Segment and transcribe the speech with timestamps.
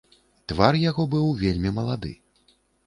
[0.51, 2.13] Твар яго быў вельмі малады.